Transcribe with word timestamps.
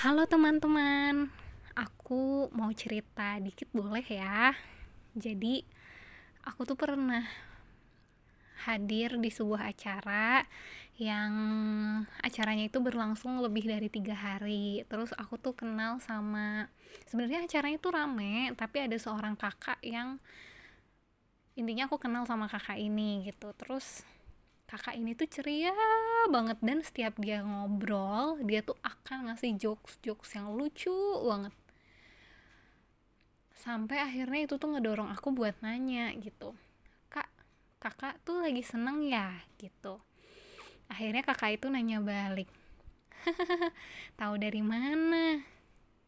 Halo 0.00 0.24
teman-teman, 0.24 1.28
aku 1.76 2.48
mau 2.56 2.72
cerita 2.72 3.36
dikit 3.36 3.68
boleh 3.68 4.00
ya. 4.00 4.56
Jadi, 5.12 5.60
aku 6.40 6.64
tuh 6.64 6.72
pernah 6.72 7.20
hadir 8.64 9.20
di 9.20 9.28
sebuah 9.28 9.68
acara 9.68 10.48
yang 10.96 11.32
acaranya 12.24 12.72
itu 12.72 12.80
berlangsung 12.80 13.44
lebih 13.44 13.68
dari 13.68 13.92
tiga 13.92 14.16
hari. 14.16 14.88
Terus 14.88 15.12
aku 15.20 15.36
tuh 15.36 15.52
kenal 15.52 16.00
sama, 16.00 16.72
sebenarnya 17.04 17.44
acaranya 17.44 17.76
tuh 17.76 17.92
rame, 17.92 18.56
tapi 18.56 18.80
ada 18.80 18.96
seorang 18.96 19.36
kakak 19.36 19.84
yang 19.84 20.16
intinya 21.60 21.92
aku 21.92 22.00
kenal 22.00 22.24
sama 22.24 22.48
kakak 22.48 22.80
ini 22.80 23.28
gitu. 23.28 23.52
Terus 23.52 24.00
kakak 24.70 24.94
ini 24.94 25.18
tuh 25.18 25.26
ceria 25.26 25.74
banget. 26.30 26.62
Dan 26.62 26.86
setiap 26.86 27.18
dia 27.18 27.42
ngobrol 27.42 28.38
dia 28.46 28.62
tuh 28.62 28.78
akan 28.86 29.34
ngasih 29.34 29.58
jokes 29.58 29.98
jokes 29.98 30.38
yang 30.38 30.54
lucu 30.54 30.94
banget. 31.26 31.54
Sampai 33.58 33.98
akhirnya 33.98 34.46
itu 34.46 34.54
tuh 34.56 34.70
ngedorong 34.70 35.10
aku 35.10 35.34
buat 35.34 35.58
nanya 35.60 36.14
gitu. 36.22 36.54
Kak 37.10 37.26
kakak 37.82 38.22
tuh 38.22 38.38
lagi 38.38 38.62
seneng 38.62 39.02
ya? 39.02 39.34
Gitu. 39.58 39.98
Akhirnya 40.86 41.26
kakak 41.26 41.58
itu 41.58 41.66
nanya 41.66 41.98
balik. 41.98 42.48
Tahu 44.20 44.34
dari 44.38 44.62
mana? 44.62 45.42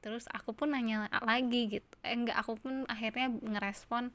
Terus 0.00 0.24
aku 0.30 0.54
pun 0.54 0.70
nanya 0.72 1.10
lagi 1.20 1.66
gitu. 1.66 1.94
Eh, 2.06 2.14
enggak 2.14 2.38
aku 2.38 2.56
pun 2.56 2.74
akhirnya 2.86 3.28
ngerespon 3.42 4.14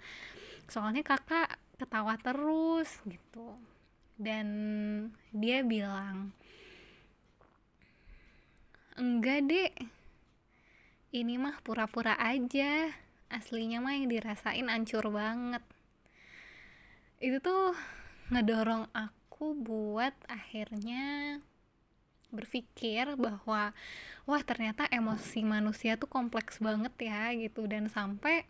soalnya 0.67 1.00
kakak 1.00 1.48
ketawa 1.80 2.20
terus 2.20 3.00
gitu 3.08 3.55
dan 4.17 4.48
dia 5.30 5.62
bilang 5.62 6.34
enggak 8.98 9.45
dek. 9.45 9.73
Ini 11.13 11.39
mah 11.39 11.62
pura-pura 11.62 12.17
aja. 12.17 12.92
Aslinya 13.30 13.80
mah 13.80 13.95
yang 13.95 14.09
dirasain 14.09 14.67
ancur 14.67 15.08
banget. 15.14 15.64
Itu 17.22 17.39
tuh 17.39 17.77
ngedorong 18.33 18.92
aku 18.92 19.55
buat 19.55 20.14
akhirnya 20.27 21.38
berpikir 22.27 23.16
bahwa 23.16 23.72
wah 24.27 24.44
ternyata 24.44 24.83
emosi 24.92 25.47
manusia 25.47 25.95
tuh 25.95 26.11
kompleks 26.11 26.59
banget 26.59 26.94
ya 26.99 27.31
gitu. 27.38 27.70
Dan 27.70 27.88
sampai 27.88 28.49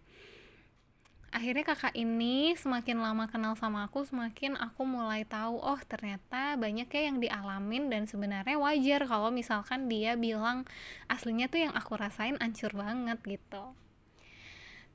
akhirnya 1.27 1.67
kakak 1.67 1.91
ini 1.91 2.55
semakin 2.55 3.03
lama 3.03 3.27
kenal 3.27 3.53
sama 3.59 3.83
aku 3.83 4.07
semakin 4.07 4.55
aku 4.55 4.87
mulai 4.87 5.27
tahu 5.27 5.59
oh 5.59 5.79
ternyata 5.83 6.55
banyak 6.55 6.87
ya 6.87 7.01
yang 7.11 7.19
dialamin 7.19 7.91
dan 7.91 8.07
sebenarnya 8.07 8.55
wajar 8.55 9.03
kalau 9.03 9.27
misalkan 9.27 9.91
dia 9.91 10.15
bilang 10.15 10.63
aslinya 11.11 11.51
tuh 11.51 11.67
yang 11.67 11.73
aku 11.75 11.99
rasain 11.99 12.39
ancur 12.39 12.71
banget 12.71 13.19
gitu. 13.27 13.75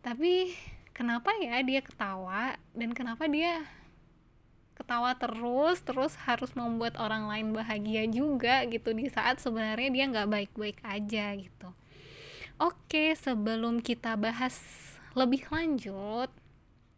Tapi 0.01 0.57
kenapa 0.97 1.37
ya 1.37 1.61
dia 1.61 1.85
ketawa 1.85 2.57
dan 2.73 2.97
kenapa 2.97 3.29
dia 3.29 3.69
ketawa 4.73 5.13
terus 5.15 5.85
terus 5.85 6.17
harus 6.25 6.57
membuat 6.57 6.97
orang 6.97 7.29
lain 7.29 7.53
bahagia 7.53 8.09
juga 8.09 8.65
gitu 8.67 8.97
di 8.97 9.13
saat 9.13 9.37
sebenarnya 9.39 9.93
dia 9.93 10.05
nggak 10.09 10.31
baik-baik 10.33 10.81
aja 10.81 11.37
gitu. 11.37 11.69
Oke 12.57 13.13
sebelum 13.21 13.85
kita 13.85 14.17
bahas 14.17 14.57
lebih 15.13 15.45
lanjut 15.53 16.33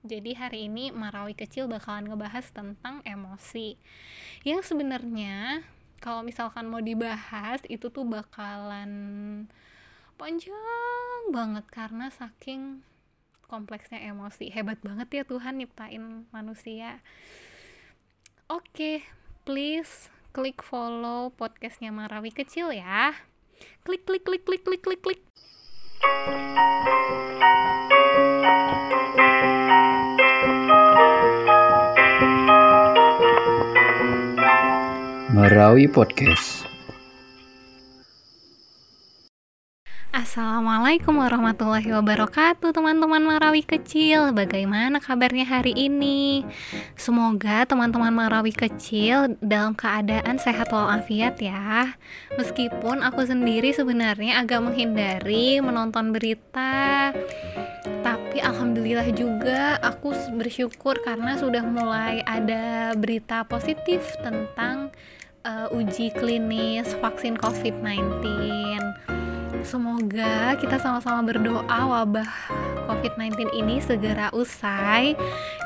jadi 0.05 0.37
hari 0.37 0.69
ini 0.69 0.93
Marawi 0.93 1.33
kecil 1.33 1.65
bakalan 1.65 2.05
ngebahas 2.05 2.53
tentang 2.53 3.01
emosi. 3.09 3.81
Yang 4.45 4.69
sebenarnya 4.69 5.65
kalau 5.97 6.21
misalkan 6.21 6.69
mau 6.69 6.85
dibahas 6.85 7.65
itu 7.73 7.89
tuh 7.89 8.05
bakalan 8.05 8.93
panjang 10.21 11.33
banget 11.33 11.65
karena 11.73 12.13
saking 12.13 12.85
kompleksnya 13.49 14.05
emosi. 14.05 14.53
Hebat 14.53 14.85
banget 14.85 15.09
ya 15.09 15.23
Tuhan 15.25 15.65
nyiptain 15.65 16.29
manusia. 16.29 17.01
Oke 18.53 19.01
please 19.49 20.13
klik 20.37 20.61
follow 20.61 21.33
podcastnya 21.33 21.89
Marawi 21.89 22.29
kecil 22.29 22.77
ya. 22.77 23.17
Klik 23.89 24.05
klik 24.05 24.29
klik 24.29 24.45
klik 24.45 24.69
klik 24.69 24.85
klik 24.85 25.01
klik 25.01 25.25
Marawi 35.35 35.91
Podcast. 35.91 36.74
Assalamualaikum 40.15 41.19
warahmatullahi 41.19 41.91
wabarakatuh 41.91 42.71
teman-teman 42.71 43.19
Marawi 43.19 43.67
kecil 43.67 44.31
Bagaimana 44.31 45.03
kabarnya 45.03 45.43
hari 45.43 45.75
ini? 45.75 46.47
Semoga 46.95 47.67
teman-teman 47.67 48.15
Marawi 48.15 48.55
kecil 48.55 49.35
dalam 49.43 49.75
keadaan 49.75 50.39
sehat 50.39 50.71
walafiat 50.71 51.35
ya 51.43 51.99
Meskipun 52.39 53.03
aku 53.03 53.27
sendiri 53.27 53.75
sebenarnya 53.75 54.39
agak 54.39 54.63
menghindari 54.63 55.59
menonton 55.59 56.15
berita 56.15 57.11
Tapi 58.07 58.39
alhamdulillah 58.39 59.11
juga 59.19 59.83
aku 59.83 60.15
bersyukur 60.39 60.95
karena 61.03 61.35
sudah 61.35 61.67
mulai 61.67 62.23
ada 62.23 62.95
berita 62.95 63.43
positif 63.51 64.15
tentang 64.23 64.95
uh, 65.43 65.75
uji 65.75 66.15
klinis 66.15 66.95
vaksin 67.03 67.35
COVID-19. 67.35 69.14
Semoga 69.65 70.53
kita 70.61 70.77
sama-sama 70.77 71.25
berdoa 71.25 71.65
wabah 71.89 72.29
COVID-19 72.85 73.49
ini 73.57 73.81
segera 73.81 74.29
usai 74.37 75.17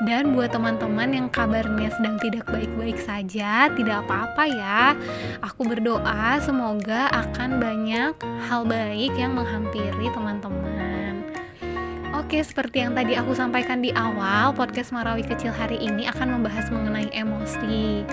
dan 0.06 0.38
buat 0.38 0.54
teman-teman 0.54 1.10
yang 1.10 1.26
kabarnya 1.26 1.90
sedang 1.98 2.14
tidak 2.22 2.46
baik-baik 2.46 2.94
saja, 3.02 3.66
tidak 3.74 4.06
apa-apa 4.06 4.44
ya. 4.46 4.94
Aku 5.42 5.66
berdoa 5.66 6.38
semoga 6.38 7.10
akan 7.10 7.58
banyak 7.58 8.14
hal 8.46 8.62
baik 8.62 9.18
yang 9.18 9.34
menghampiri 9.34 10.06
teman-teman. 10.14 10.97
Oke, 12.28 12.44
seperti 12.44 12.84
yang 12.84 12.92
tadi 12.92 13.16
aku 13.16 13.32
sampaikan 13.32 13.80
di 13.80 13.88
awal, 13.96 14.52
podcast 14.52 14.92
Marawi 14.92 15.24
Kecil 15.24 15.48
hari 15.48 15.80
ini 15.80 16.04
akan 16.12 16.36
membahas 16.36 16.68
mengenai 16.68 17.08
emosi. 17.16 18.04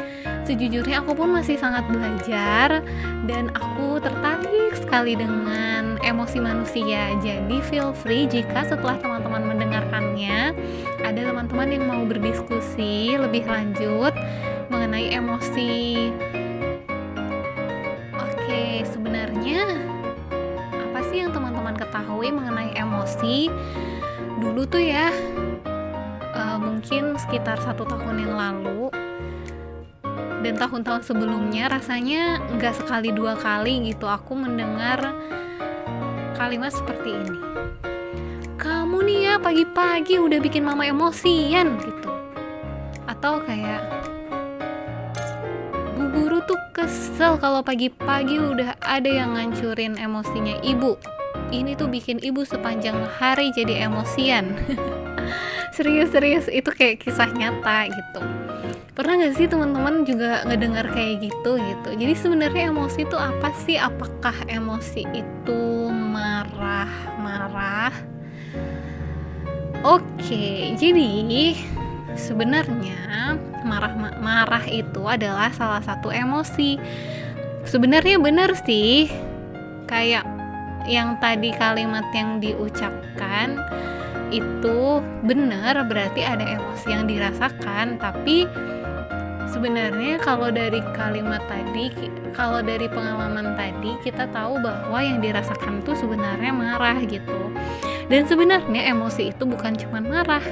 Sejujurnya 0.48 1.04
aku 1.04 1.20
pun 1.20 1.36
masih 1.36 1.60
sangat 1.60 1.84
belajar 1.92 2.80
dan 3.28 3.52
aku 3.52 4.00
tertarik 4.00 4.72
sekali 4.80 5.20
dengan 5.20 6.00
emosi 6.00 6.40
manusia. 6.40 7.12
Jadi 7.20 7.60
feel 7.68 7.92
free 7.92 8.24
jika 8.24 8.64
setelah 8.64 8.96
teman-teman 9.04 9.52
mendengarkannya 9.52 10.56
ada 11.04 11.20
teman-teman 11.20 11.76
yang 11.76 11.84
mau 11.84 12.08
berdiskusi 12.08 13.20
lebih 13.20 13.44
lanjut 13.52 14.16
mengenai 14.72 15.12
emosi. 15.12 16.08
Tuh 24.76 24.84
ya, 24.84 25.08
uh, 26.36 26.60
mungkin 26.60 27.16
sekitar 27.16 27.64
satu 27.64 27.88
tahun 27.88 28.28
yang 28.28 28.36
lalu 28.36 28.92
dan 30.44 30.60
tahun-tahun 30.60 31.08
sebelumnya 31.08 31.72
rasanya 31.72 32.44
nggak 32.52 32.84
sekali 32.84 33.16
dua 33.16 33.40
kali 33.40 33.88
gitu 33.88 34.04
aku 34.04 34.36
mendengar 34.36 35.16
kalimat 36.36 36.76
seperti 36.76 37.16
ini. 37.16 37.40
Kamu 38.60 39.00
nih 39.00 39.20
ya 39.24 39.36
pagi-pagi 39.40 40.20
udah 40.20 40.44
bikin 40.44 40.68
mama 40.68 40.84
emosian 40.84 41.80
gitu. 41.80 42.12
Atau 43.08 43.48
kayak 43.48 43.80
bu 45.96 46.04
guru 46.12 46.44
tuh 46.44 46.60
kesel 46.76 47.40
kalau 47.40 47.64
pagi-pagi 47.64 48.44
udah 48.44 48.76
ada 48.84 49.08
yang 49.08 49.40
ngancurin 49.40 49.96
emosinya 49.96 50.60
ibu 50.68 51.15
ini 51.52 51.78
tuh 51.78 51.92
bikin 51.92 52.22
ibu 52.22 52.42
sepanjang 52.46 52.98
hari 53.18 53.52
jadi 53.54 53.90
emosian. 53.90 54.56
Serius-serius 55.76 56.48
itu 56.48 56.70
kayak 56.72 57.04
kisah 57.04 57.30
nyata 57.30 57.92
gitu. 57.92 58.22
Pernah 58.96 59.28
gak 59.28 59.36
sih 59.36 59.52
teman-teman 59.52 60.08
juga 60.08 60.48
ngedengar 60.48 60.88
kayak 60.96 61.28
gitu 61.28 61.60
gitu? 61.60 61.90
Jadi 62.00 62.14
sebenarnya 62.16 62.72
emosi 62.72 63.04
itu 63.04 63.18
apa 63.20 63.52
sih? 63.68 63.76
Apakah 63.76 64.48
emosi 64.48 65.04
itu 65.12 65.92
marah 65.92 66.90
marah 67.20 67.92
oke 69.86 70.46
jadi 70.80 71.54
sebenarnya 72.18 73.38
marah 73.66 73.94
marah 74.22 74.66
itu 74.70 75.04
adalah 75.06 75.52
salah 75.52 75.82
satu 75.82 76.10
emosi. 76.14 76.78
Sebenarnya 77.66 78.22
benar 78.22 78.54
sih 78.62 79.10
kayak 79.90 80.35
yang 80.86 81.18
tadi 81.18 81.50
kalimat 81.58 82.06
yang 82.14 82.38
diucapkan 82.38 83.58
itu 84.34 85.02
benar 85.26 85.78
berarti 85.86 86.22
ada 86.26 86.46
emosi 86.46 86.88
yang 86.90 87.06
dirasakan. 87.06 87.98
Tapi 88.02 88.46
sebenarnya 89.50 90.22
kalau 90.22 90.50
dari 90.50 90.82
kalimat 90.94 91.42
tadi 91.46 91.94
kalau 92.36 92.60
dari 92.60 92.90
pengalaman 92.92 93.56
tadi 93.56 93.96
kita 94.04 94.28
tahu 94.30 94.60
bahwa 94.60 95.00
yang 95.00 95.24
dirasakan 95.24 95.82
itu 95.82 95.96
sebenarnya 95.96 96.52
marah 96.52 96.98
gitu. 97.06 97.50
Dan 98.06 98.30
sebenarnya 98.30 98.94
emosi 98.94 99.34
itu 99.34 99.44
bukan 99.50 99.74
cuma 99.80 99.98
marah. 100.04 100.44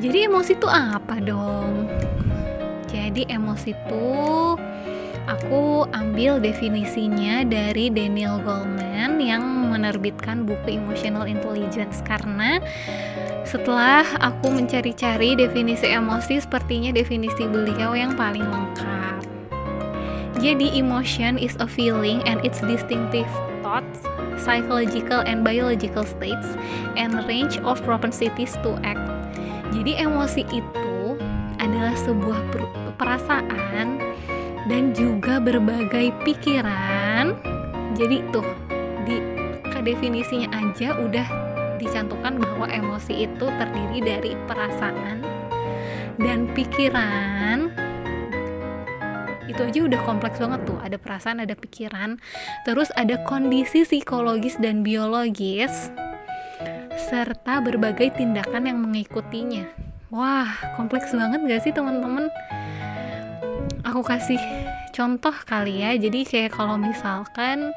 Jadi 0.00 0.28
emosi 0.28 0.52
itu 0.56 0.68
apa 0.68 1.16
dong? 1.20 1.88
Jadi 2.92 3.26
emosi 3.26 3.72
itu 3.72 4.06
aku 5.24 5.88
ambil 5.96 6.36
definisinya 6.36 7.44
dari 7.48 7.88
Daniel 7.88 8.40
Goleman 8.44 9.20
yang 9.20 9.42
menerbitkan 9.72 10.44
buku 10.44 10.76
Emotional 10.76 11.24
Intelligence 11.24 12.04
karena 12.04 12.60
setelah 13.44 14.04
aku 14.20 14.52
mencari-cari 14.52 15.36
definisi 15.36 15.88
emosi 15.88 16.40
sepertinya 16.40 16.92
definisi 16.92 17.44
beliau 17.44 17.92
yang 17.96 18.16
paling 18.16 18.44
lengkap. 18.44 19.24
Jadi 20.42 20.76
emotion 20.76 21.40
is 21.40 21.56
a 21.56 21.68
feeling 21.68 22.20
and 22.28 22.42
its 22.44 22.60
distinctive 22.60 23.28
thoughts, 23.64 24.04
psychological 24.36 25.24
and 25.24 25.40
biological 25.40 26.04
states, 26.04 26.58
and 27.00 27.16
range 27.24 27.56
of 27.64 27.80
propensities 27.86 28.52
to 28.60 28.76
act. 28.84 29.00
Jadi 29.72 30.04
emosi 30.04 30.44
itu 30.52 31.16
adalah 31.56 31.96
sebuah 31.96 32.40
perasaan 33.00 34.04
dan 34.68 34.96
juga 34.96 35.40
berbagai 35.40 36.12
pikiran. 36.24 37.36
Jadi 37.94 38.16
tuh 38.34 38.46
di 39.04 39.34
definisinya 39.84 40.48
aja 40.56 40.96
udah 40.96 41.28
dicantumkan 41.76 42.40
bahwa 42.40 42.66
emosi 42.72 43.28
itu 43.28 43.46
terdiri 43.60 44.00
dari 44.00 44.32
perasaan 44.48 45.20
dan 46.16 46.48
pikiran. 46.56 47.68
Itu 49.44 49.60
aja 49.60 49.80
udah 49.84 50.00
kompleks 50.08 50.40
banget 50.40 50.64
tuh. 50.64 50.80
Ada 50.80 50.96
perasaan 50.96 51.44
ada 51.44 51.52
pikiran. 51.52 52.16
Terus 52.64 52.88
ada 52.96 53.20
kondisi 53.28 53.84
psikologis 53.84 54.56
dan 54.56 54.80
biologis 54.80 55.92
serta 57.12 57.60
berbagai 57.60 58.16
tindakan 58.16 58.64
yang 58.64 58.80
mengikutinya. 58.80 59.68
Wah 60.08 60.48
kompleks 60.80 61.12
banget 61.12 61.44
gak 61.44 61.62
sih 61.68 61.74
teman-teman 61.76 62.32
aku 63.94 64.10
kasih 64.10 64.42
contoh 64.90 65.30
kali 65.46 65.86
ya. 65.86 65.94
Jadi 65.94 66.26
kayak 66.26 66.58
kalau 66.58 66.74
misalkan 66.74 67.70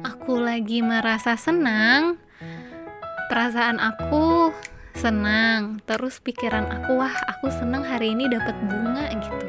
aku 0.00 0.40
lagi 0.40 0.80
merasa 0.80 1.36
senang 1.36 2.16
perasaan 3.28 3.76
aku 3.76 4.48
senang 4.96 5.84
terus 5.84 6.24
pikiran 6.24 6.64
aku 6.64 6.96
wah 6.96 7.12
aku 7.28 7.52
senang 7.52 7.84
hari 7.84 8.16
ini 8.16 8.32
dapat 8.32 8.56
bunga 8.56 9.12
gitu. 9.20 9.46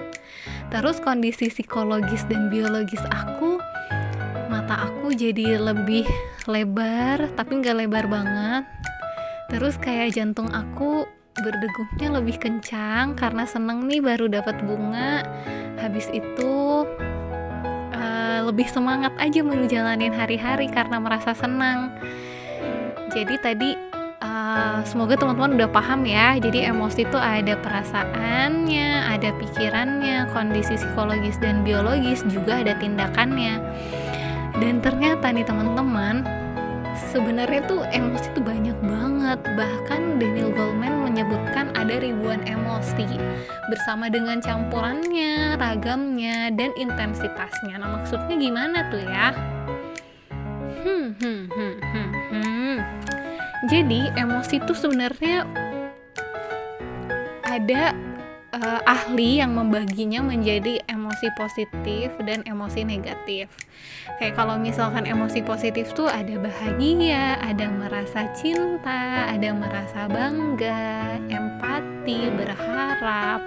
Terus 0.67 0.99
kondisi 0.99 1.47
psikologis 1.47 2.27
dan 2.27 2.51
biologis 2.51 2.99
aku 3.07 3.55
mata 4.51 4.83
aku 4.83 5.15
jadi 5.15 5.63
lebih 5.63 6.03
lebar 6.43 7.31
tapi 7.39 7.63
nggak 7.63 7.87
lebar 7.87 8.11
banget. 8.11 8.67
Terus 9.47 9.79
kayak 9.79 10.11
jantung 10.11 10.51
aku 10.51 11.07
berdegupnya 11.39 12.19
lebih 12.19 12.35
kencang 12.35 13.15
karena 13.15 13.47
seneng 13.47 13.87
nih 13.87 14.03
baru 14.03 14.27
dapat 14.27 14.59
bunga. 14.67 15.23
Habis 15.79 16.11
itu 16.11 16.85
uh, 17.95 18.39
lebih 18.45 18.67
semangat 18.67 19.15
aja 19.17 19.39
menjalani 19.41 20.11
hari-hari 20.11 20.67
karena 20.67 20.99
merasa 20.99 21.31
senang. 21.31 21.95
Jadi 23.11 23.35
tadi 23.39 23.71
uh, 24.19 24.83
semoga 24.83 25.15
teman-teman 25.15 25.55
udah 25.55 25.69
paham 25.71 26.03
ya. 26.03 26.35
Jadi 26.35 26.67
emosi 26.67 27.07
itu 27.07 27.17
ada 27.17 27.55
perasaannya 27.55 28.89
ada 29.11 29.29
pikirannya 29.37 30.31
kondisi 30.31 30.75
psikologis 30.75 31.37
dan 31.39 31.63
biologis 31.63 32.25
juga 32.27 32.59
ada 32.59 32.75
tindakannya. 32.75 33.59
Dan 34.59 34.83
ternyata 34.83 35.31
nih 35.31 35.47
teman-teman 35.47 36.40
sebenarnya 36.95 37.61
tuh 37.67 37.81
emosi 37.89 38.27
tuh 38.35 38.43
banyak 38.43 38.77
banget. 38.83 39.39
Bahkan 39.55 40.19
Daniel 40.19 40.51
Goleman 40.51 41.07
menyebutkan 41.07 41.71
ada 41.75 41.99
ribuan 41.99 42.43
emosi. 42.43 43.07
Bersama 43.71 44.11
dengan 44.11 44.39
campurannya 44.43 45.55
ragamnya 45.57 46.51
dan 46.53 46.75
intensitasnya. 46.75 47.79
Nah 47.79 48.01
maksudnya 48.01 48.35
gimana 48.35 48.87
tuh 48.91 49.01
ya? 49.01 49.27
Hmm 50.81 51.15
hmm 51.17 51.41
hmm 51.49 51.75
hmm 51.79 52.09
hmm. 52.31 52.77
Jadi 53.69 54.09
emosi 54.17 54.55
tuh 54.65 54.73
sebenarnya 54.73 55.45
ada 57.45 57.93
uh, 58.55 58.81
ahli 58.87 59.43
yang 59.43 59.55
membaginya 59.55 60.23
menjadi 60.23 60.79
emosi 60.87 61.00
positif 61.35 62.13
dan 62.23 62.45
emosi 62.47 62.85
negatif. 62.85 63.51
Kayak 64.19 64.37
kalau 64.37 64.55
misalkan 64.61 65.03
emosi 65.09 65.41
positif 65.41 65.91
tuh 65.91 66.07
ada 66.07 66.37
bahagia, 66.37 67.39
ada 67.41 67.67
merasa 67.67 68.29
cinta, 68.37 69.27
ada 69.27 69.49
merasa 69.51 70.07
bangga, 70.07 71.17
empati, 71.27 72.29
berharap. 72.35 73.41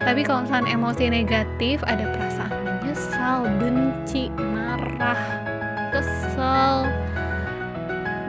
Tapi 0.00 0.20
kalau 0.22 0.46
misalkan 0.46 0.70
emosi 0.70 1.04
negatif 1.10 1.82
ada 1.82 2.06
perasaan 2.14 2.62
menyesal, 2.62 3.38
benci, 3.58 4.30
marah, 4.32 5.20
kesel, 5.90 6.86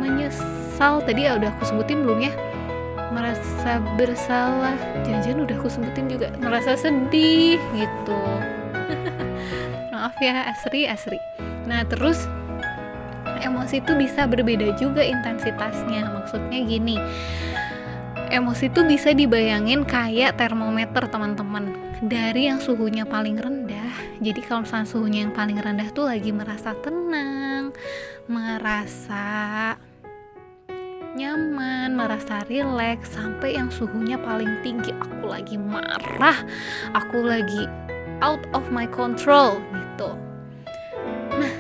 menyesal. 0.01 1.03
Tadi 1.05 1.29
ya 1.29 1.37
udah 1.37 1.53
aku 1.53 1.63
sebutin 1.69 2.01
belum 2.01 2.21
ya? 2.25 2.33
merasa 3.11 3.79
bersalah 3.95 4.75
jangan-jangan 5.07 5.39
udah 5.47 5.55
aku 5.55 5.69
sebutin 5.71 6.05
juga 6.11 6.27
merasa 6.43 6.75
sedih 6.75 7.59
gitu 7.73 8.21
maaf 10.07 10.23
ya 10.23 10.47
asri 10.47 10.87
asri 10.87 11.19
nah 11.67 11.83
terus 11.83 12.31
emosi 13.43 13.83
itu 13.83 13.91
bisa 13.99 14.23
berbeda 14.23 14.71
juga 14.79 15.03
intensitasnya 15.03 16.07
maksudnya 16.15 16.63
gini 16.63 16.95
emosi 18.31 18.71
itu 18.71 18.87
bisa 18.87 19.11
dibayangin 19.11 19.83
kayak 19.83 20.39
termometer 20.39 21.11
teman-teman 21.11 21.75
dari 21.99 22.47
yang 22.47 22.63
suhunya 22.63 23.03
paling 23.03 23.35
rendah 23.35 23.91
jadi 24.23 24.39
kalau 24.47 24.63
misalnya 24.63 24.87
suhunya 24.87 25.19
yang 25.27 25.35
paling 25.35 25.59
rendah 25.59 25.91
tuh 25.91 26.07
lagi 26.07 26.31
merasa 26.31 26.71
tenang 26.79 27.75
merasa 28.31 29.75
nyaman, 31.19 31.97
merasa 31.97 32.45
rileks 32.45 33.17
sampai 33.17 33.57
yang 33.57 33.73
suhunya 33.73 34.21
paling 34.21 34.61
tinggi. 34.61 34.93
Aku 35.01 35.25
lagi 35.25 35.57
marah, 35.57 36.45
aku 36.93 37.25
lagi 37.25 37.65
out 38.21 38.41
of 38.53 38.69
my 38.73 38.85
control 38.89 39.61
gitu. 39.97 40.13
Nah, 41.33 41.53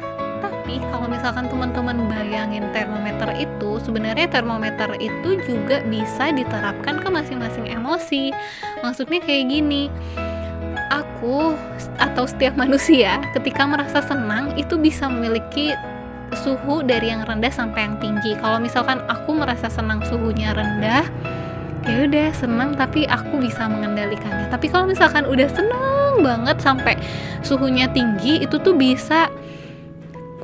tapi 0.45 0.77
kalau 0.77 1.09
misalkan 1.09 1.49
teman-teman 1.49 2.05
bayangin 2.05 2.69
termometer 2.69 3.33
itu, 3.33 3.81
sebenarnya 3.81 4.29
termometer 4.29 4.93
itu 5.01 5.41
juga 5.49 5.81
bisa 5.89 6.29
diterapkan 6.29 7.01
ke 7.01 7.09
masing-masing 7.09 7.65
emosi. 7.73 8.29
Maksudnya 8.85 9.17
kayak 9.25 9.49
gini. 9.49 9.89
Aku 10.87 11.57
atau 11.99 12.23
setiap 12.29 12.55
manusia 12.61 13.19
ketika 13.33 13.65
merasa 13.65 13.99
senang 14.05 14.53
itu 14.55 14.77
bisa 14.77 15.09
memiliki 15.09 15.73
suhu 16.45 16.83
dari 16.83 17.11
yang 17.11 17.27
rendah 17.27 17.51
sampai 17.51 17.87
yang 17.87 17.95
tinggi 18.03 18.35
kalau 18.39 18.59
misalkan 18.59 18.99
aku 19.07 19.31
merasa 19.31 19.71
senang 19.71 20.03
suhunya 20.03 20.51
rendah 20.51 21.07
ya 21.87 22.03
udah 22.03 22.27
senang 22.35 22.75
tapi 22.75 23.07
aku 23.07 23.39
bisa 23.39 23.65
mengendalikannya. 23.71 24.51
Tapi 24.51 24.67
kalau 24.67 24.85
misalkan 24.91 25.23
udah 25.23 25.47
senang 25.47 26.19
banget 26.19 26.59
sampai 26.59 26.99
suhunya 27.41 27.87
tinggi 27.95 28.43
itu 28.43 28.59
tuh 28.59 28.75
bisa. 28.75 29.31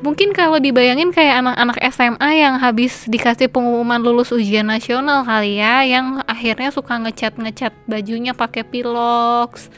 Mungkin 0.03 0.35
kalau 0.35 0.59
dibayangin 0.59 1.15
kayak 1.15 1.39
anak-anak 1.39 1.79
SMA 1.95 2.29
yang 2.35 2.59
habis 2.59 3.07
dikasih 3.07 3.47
pengumuman 3.47 4.03
lulus 4.03 4.35
ujian 4.35 4.67
nasional 4.67 5.23
kali 5.23 5.63
ya 5.63 5.79
yang 5.87 6.19
akhirnya 6.27 6.75
suka 6.75 6.99
ngecat 6.99 7.39
ngecat 7.39 7.71
bajunya 7.87 8.35
pakai 8.35 8.67
pilox 8.67 9.71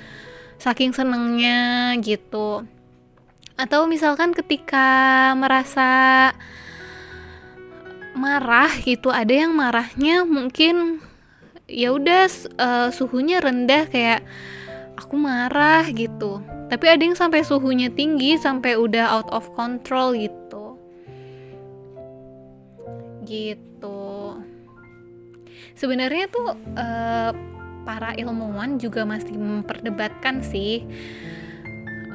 saking 0.57 0.97
senengnya 0.97 1.93
gitu. 2.01 2.65
Atau 3.53 3.85
misalkan 3.85 4.33
ketika 4.33 5.29
merasa 5.37 6.33
marah 8.17 8.71
gitu 8.81 9.13
ada 9.13 9.29
yang 9.29 9.53
marahnya 9.53 10.25
mungkin 10.25 11.04
ya 11.65 11.93
udah 11.93 12.29
uh, 12.61 12.89
suhunya 12.93 13.41
rendah 13.41 13.89
kayak 13.89 14.21
aku 14.97 15.17
marah 15.17 15.85
gitu. 15.91 16.41
Tapi 16.65 16.85
ada 16.89 17.01
yang 17.01 17.17
sampai 17.17 17.45
suhunya 17.45 17.93
tinggi 17.93 18.37
sampai 18.41 18.77
udah 18.77 19.21
out 19.21 19.29
of 19.29 19.45
control 19.53 20.17
gitu. 20.17 20.77
Gitu. 23.25 24.01
Sebenarnya 25.75 26.31
tuh 26.31 26.55
uh, 26.77 27.31
para 27.85 28.17
ilmuwan 28.17 28.81
juga 28.81 29.05
masih 29.05 29.37
memperdebatkan 29.37 30.41
sih 30.41 30.81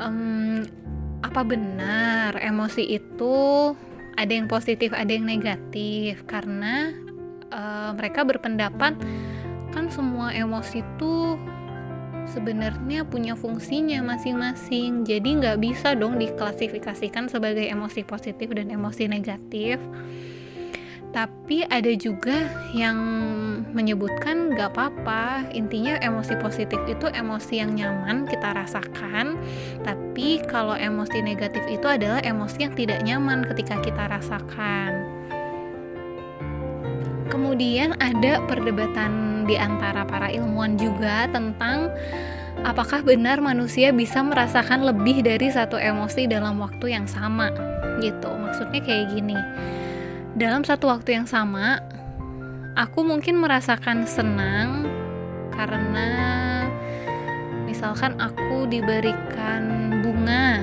um, 0.01 0.67
apa 1.21 1.47
benar 1.47 2.35
emosi 2.41 2.97
itu 2.97 3.37
ada 4.17 4.33
yang 4.33 4.51
positif, 4.51 4.91
ada 4.97 5.13
yang 5.13 5.29
negatif? 5.29 6.25
Karena 6.27 6.91
uh, 7.53 7.91
mereka 7.95 8.25
berpendapat 8.25 8.99
kan 9.71 9.91
semua 9.91 10.35
emosi 10.35 10.83
tuh 10.99 11.39
sebenarnya 12.31 13.03
punya 13.03 13.35
fungsinya 13.35 14.03
masing-masing. 14.07 15.03
Jadi 15.03 15.43
nggak 15.43 15.59
bisa 15.59 15.99
dong 15.99 16.17
diklasifikasikan 16.23 17.27
sebagai 17.27 17.67
emosi 17.67 18.07
positif 18.07 18.51
dan 18.55 18.71
emosi 18.71 19.11
negatif. 19.11 19.83
Tapi 21.11 21.67
ada 21.67 21.91
juga 21.99 22.47
yang 22.71 22.95
menyebutkan 23.75 24.55
nggak 24.55 24.71
apa-apa. 24.71 25.51
Intinya 25.51 25.99
emosi 25.99 26.39
positif 26.39 26.79
itu 26.87 27.11
emosi 27.11 27.59
yang 27.59 27.75
nyaman 27.75 28.31
kita 28.31 28.55
rasakan. 28.55 29.35
Tapi 29.83 30.39
kalau 30.47 30.79
emosi 30.79 31.19
negatif 31.27 31.67
itu 31.67 31.83
adalah 31.91 32.23
emosi 32.23 32.59
yang 32.63 32.75
tidak 32.79 33.03
nyaman 33.03 33.43
ketika 33.43 33.83
kita 33.83 34.07
rasakan. 34.07 35.03
Kemudian 37.27 37.99
ada 37.99 38.43
perdebatan 38.47 39.30
di 39.51 39.59
antara 39.59 40.07
para 40.07 40.31
ilmuwan 40.31 40.79
juga 40.79 41.27
tentang 41.27 41.91
apakah 42.63 43.03
benar 43.03 43.43
manusia 43.43 43.91
bisa 43.91 44.23
merasakan 44.23 44.87
lebih 44.87 45.27
dari 45.27 45.51
satu 45.51 45.75
emosi 45.75 46.31
dalam 46.31 46.63
waktu 46.63 46.95
yang 46.95 47.11
sama 47.11 47.51
gitu. 47.99 48.31
Maksudnya 48.31 48.79
kayak 48.79 49.11
gini 49.11 49.35
dalam 50.39 50.63
satu 50.63 50.87
waktu 50.87 51.19
yang 51.19 51.27
sama 51.27 51.83
aku 52.79 53.03
mungkin 53.03 53.43
merasakan 53.43 54.07
senang 54.07 54.87
karena 55.51 56.09
misalkan 57.67 58.15
aku 58.23 58.71
diberikan 58.71 59.91
bunga. 60.07 60.63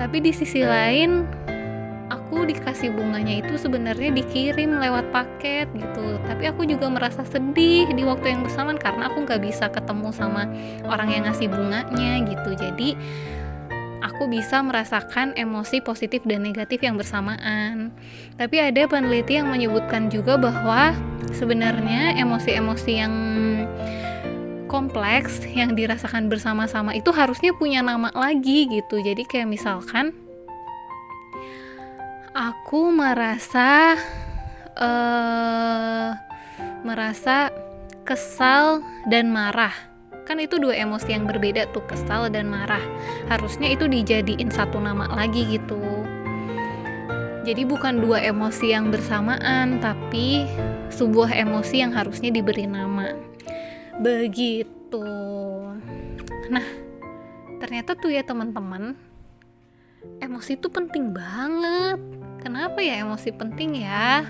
Tapi 0.00 0.24
di 0.24 0.32
sisi 0.32 0.64
lain 0.64 1.28
aku 2.36 2.52
dikasih 2.52 2.92
bunganya 2.92 3.40
itu 3.40 3.56
sebenarnya 3.56 4.12
dikirim 4.12 4.76
lewat 4.76 5.08
paket 5.08 5.72
gitu 5.72 6.20
tapi 6.28 6.44
aku 6.52 6.68
juga 6.68 6.92
merasa 6.92 7.24
sedih 7.24 7.88
di 7.96 8.04
waktu 8.04 8.36
yang 8.36 8.44
bersamaan 8.44 8.76
karena 8.76 9.08
aku 9.08 9.24
nggak 9.24 9.40
bisa 9.40 9.72
ketemu 9.72 10.12
sama 10.12 10.44
orang 10.84 11.16
yang 11.16 11.24
ngasih 11.24 11.48
bunganya 11.48 12.20
gitu 12.28 12.52
jadi 12.60 12.92
aku 14.04 14.28
bisa 14.28 14.60
merasakan 14.60 15.32
emosi 15.32 15.80
positif 15.80 16.20
dan 16.28 16.44
negatif 16.44 16.84
yang 16.84 17.00
bersamaan. 17.00 17.90
Tapi 18.36 18.60
ada 18.60 18.86
peneliti 18.86 19.40
yang 19.40 19.48
menyebutkan 19.50 20.12
juga 20.12 20.38
bahwa 20.38 20.94
sebenarnya 21.34 22.14
emosi-emosi 22.20 22.92
yang 22.92 23.14
kompleks 24.68 25.42
yang 25.48 25.74
dirasakan 25.74 26.28
bersama-sama 26.28 26.94
itu 26.94 27.10
harusnya 27.10 27.50
punya 27.56 27.82
nama 27.82 28.12
lagi 28.14 28.68
gitu. 28.68 29.00
Jadi 29.00 29.26
kayak 29.26 29.48
misalkan 29.50 30.25
aku 32.36 32.92
merasa 32.92 33.96
uh, 34.76 36.12
merasa 36.84 37.48
kesal 38.04 38.84
dan 39.08 39.32
marah. 39.32 39.72
Kan 40.28 40.36
itu 40.44 40.60
dua 40.60 40.76
emosi 40.76 41.16
yang 41.16 41.24
berbeda 41.24 41.72
tuh 41.72 41.80
kesal 41.88 42.28
dan 42.28 42.52
marah. 42.52 42.82
Harusnya 43.32 43.72
itu 43.72 43.88
dijadiin 43.88 44.52
satu 44.52 44.76
nama 44.76 45.08
lagi 45.08 45.48
gitu. 45.48 45.80
Jadi 47.46 47.62
bukan 47.62 48.02
dua 48.04 48.20
emosi 48.20 48.74
yang 48.74 48.90
bersamaan 48.90 49.78
tapi 49.80 50.44
sebuah 50.92 51.30
emosi 51.30 51.80
yang 51.80 51.96
harusnya 51.96 52.28
diberi 52.34 52.68
nama. 52.68 53.16
Begitu. 54.02 55.08
Nah 56.52 56.66
ternyata 57.62 57.96
tuh 57.96 58.12
ya 58.12 58.20
teman-teman 58.26 59.05
emosi 60.22 60.58
itu 60.58 60.68
penting 60.70 61.12
banget. 61.14 61.98
Kenapa 62.42 62.78
ya 62.82 63.02
emosi 63.02 63.30
penting 63.34 63.82
ya? 63.82 64.26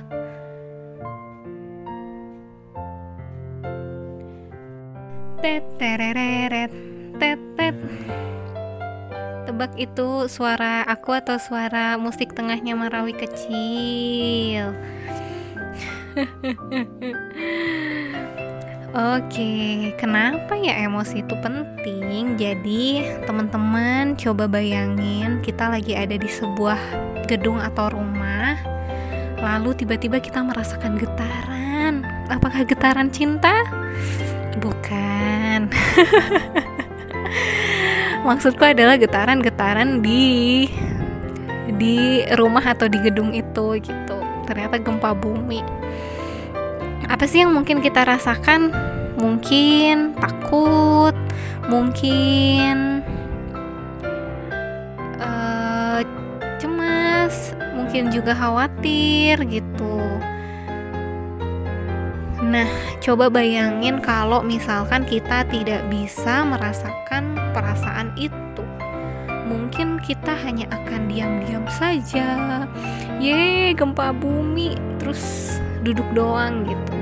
Tet 5.40 5.64
tereret 5.76 6.72
tet 7.16 7.40
tet 7.56 7.76
tebak 9.46 9.72
itu 9.78 10.28
suara 10.28 10.84
aku 10.84 11.16
atau 11.16 11.40
suara 11.40 11.96
musik 11.96 12.34
tengahnya 12.34 12.76
Marawi 12.76 13.14
kecil 13.16 14.74
Oke, 18.94 19.90
kenapa 19.98 20.54
ya 20.54 20.86
emosi 20.86 21.26
itu 21.26 21.34
penting? 21.42 22.38
Jadi, 22.38 23.02
teman-teman 23.26 24.14
coba 24.14 24.46
bayangin 24.46 25.42
kita 25.42 25.66
lagi 25.66 25.98
ada 25.98 26.14
di 26.14 26.30
sebuah 26.30 26.78
gedung 27.26 27.58
atau 27.58 27.90
rumah, 27.90 28.54
lalu 29.42 29.74
tiba-tiba 29.74 30.22
kita 30.22 30.38
merasakan 30.46 31.02
getaran. 31.02 32.06
Apakah 32.30 32.62
getaran 32.62 33.10
cinta? 33.10 33.58
Bukan. 34.62 35.66
Maksudku 38.26 38.70
adalah 38.70 39.02
getaran-getaran 39.02 39.98
di 39.98 40.70
di 41.74 42.22
rumah 42.38 42.62
atau 42.62 42.86
di 42.86 43.02
gedung 43.02 43.34
itu 43.34 43.82
gitu. 43.82 44.18
Ternyata 44.46 44.78
gempa 44.78 45.10
bumi. 45.10 45.58
Apa 47.06 47.24
sih 47.24 47.42
yang 47.46 47.54
mungkin 47.54 47.82
kita 47.82 48.02
rasakan? 48.04 48.74
Mungkin 49.16 50.12
takut, 50.20 51.16
mungkin 51.72 53.00
uh, 55.16 56.04
cemas, 56.60 57.56
mungkin 57.72 58.12
juga 58.12 58.36
khawatir 58.36 59.40
gitu 59.48 60.20
Nah, 62.46 62.70
coba 63.02 63.26
bayangin 63.26 63.98
kalau 63.98 64.38
misalkan 64.38 65.02
kita 65.02 65.42
tidak 65.50 65.82
bisa 65.90 66.46
merasakan 66.46 67.34
perasaan 67.50 68.14
itu. 68.14 68.62
Mungkin 69.50 69.98
kita 69.98 70.36
hanya 70.46 70.70
akan 70.70 71.10
diam-diam 71.10 71.66
saja. 71.66 72.62
Ye, 73.18 73.74
gempa 73.74 74.14
bumi, 74.14 74.78
terus 75.02 75.58
duduk 75.86 76.06
doang 76.10 76.66
gitu. 76.66 76.94